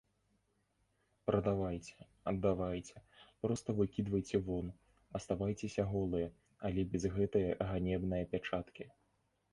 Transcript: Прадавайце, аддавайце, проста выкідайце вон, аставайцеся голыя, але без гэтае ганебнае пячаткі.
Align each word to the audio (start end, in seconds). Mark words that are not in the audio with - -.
Прадавайце, 1.29 1.97
аддавайце, 2.31 2.97
проста 3.47 3.69
выкідайце 3.81 4.37
вон, 4.49 4.73
аставайцеся 5.19 5.87
голыя, 5.93 6.27
але 6.71 6.81
без 6.95 7.03
гэтае 7.19 7.47
ганебнае 7.73 8.25
пячаткі. 8.33 8.83